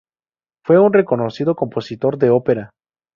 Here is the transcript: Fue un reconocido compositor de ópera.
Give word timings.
Fue 0.65 0.79
un 0.79 0.93
reconocido 0.93 1.55
compositor 1.55 2.17
de 2.17 2.31
ópera. 2.31 2.71